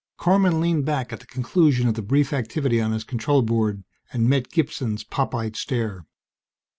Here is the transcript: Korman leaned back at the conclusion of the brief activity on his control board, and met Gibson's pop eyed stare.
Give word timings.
Korman 0.17 0.59
leaned 0.59 0.83
back 0.85 1.13
at 1.13 1.19
the 1.19 1.27
conclusion 1.27 1.87
of 1.87 1.93
the 1.93 2.01
brief 2.01 2.33
activity 2.33 2.81
on 2.81 2.91
his 2.91 3.03
control 3.03 3.43
board, 3.43 3.83
and 4.11 4.27
met 4.27 4.49
Gibson's 4.49 5.03
pop 5.03 5.35
eyed 5.35 5.55
stare. 5.55 6.07